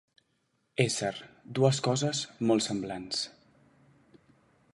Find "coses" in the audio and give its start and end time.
1.89-2.23